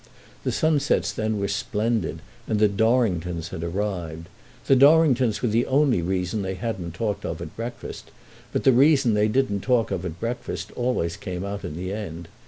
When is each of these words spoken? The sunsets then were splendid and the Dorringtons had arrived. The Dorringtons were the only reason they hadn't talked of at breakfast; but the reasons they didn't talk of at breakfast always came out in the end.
The 0.43 0.51
sunsets 0.51 1.11
then 1.13 1.37
were 1.39 1.47
splendid 1.47 2.23
and 2.47 2.57
the 2.57 2.67
Dorringtons 2.67 3.49
had 3.49 3.63
arrived. 3.63 4.29
The 4.65 4.75
Dorringtons 4.75 5.43
were 5.43 5.49
the 5.49 5.67
only 5.67 6.01
reason 6.01 6.41
they 6.41 6.55
hadn't 6.55 6.95
talked 6.95 7.23
of 7.23 7.39
at 7.39 7.55
breakfast; 7.55 8.09
but 8.51 8.63
the 8.63 8.71
reasons 8.73 9.13
they 9.13 9.27
didn't 9.27 9.61
talk 9.61 9.91
of 9.91 10.03
at 10.03 10.19
breakfast 10.19 10.71
always 10.71 11.17
came 11.17 11.45
out 11.45 11.63
in 11.63 11.75
the 11.75 11.93
end. 11.93 12.29